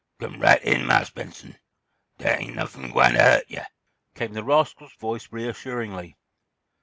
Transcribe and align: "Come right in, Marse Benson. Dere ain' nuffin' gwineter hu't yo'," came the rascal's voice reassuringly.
"Come 0.19 0.39
right 0.41 0.59
in, 0.63 0.87
Marse 0.87 1.11
Benson. 1.11 1.59
Dere 2.17 2.39
ain' 2.41 2.55
nuffin' 2.55 2.89
gwineter 2.91 3.35
hu't 3.45 3.51
yo'," 3.51 3.63
came 4.15 4.33
the 4.33 4.43
rascal's 4.43 4.93
voice 4.95 5.31
reassuringly. 5.31 6.17